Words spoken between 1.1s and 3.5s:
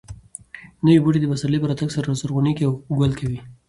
د پسرلي په راتګ سره زرغونېږي او ګل کوي.